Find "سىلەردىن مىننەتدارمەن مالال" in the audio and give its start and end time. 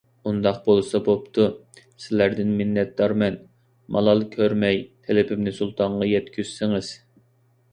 2.05-4.25